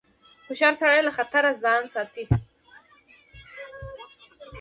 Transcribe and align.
هوښیار 0.47 0.73
سړی 0.81 1.01
له 1.07 1.11
خطر 1.17 1.43
څخه 1.47 1.59
ځان 1.63 1.81
ساتي. 1.93 2.25